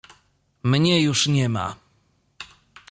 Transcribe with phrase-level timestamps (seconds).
[0.63, 1.75] —Mnie już nie ma!